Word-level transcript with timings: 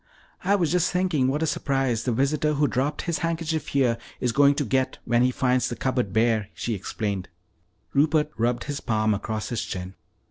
"I 0.43 0.55
was 0.55 0.71
just 0.71 0.91
thinking 0.91 1.27
what 1.27 1.43
a 1.43 1.45
surprise 1.45 2.05
the 2.05 2.11
visitor 2.11 2.53
who 2.55 2.65
dropped 2.67 3.03
his 3.03 3.19
handkerchief 3.19 3.67
here 3.67 3.99
is 4.19 4.31
going 4.31 4.55
to 4.55 4.65
get 4.65 4.97
when 5.05 5.21
he 5.21 5.29
finds 5.29 5.69
the 5.69 5.75
cupboard 5.75 6.11
bare," 6.11 6.49
she 6.55 6.73
explained. 6.73 7.29
Rupert 7.93 8.31
rubbed 8.35 8.63
his 8.63 8.81
palm 8.81 9.13
across 9.13 9.49
his 9.49 9.61
chin. 9.61 9.93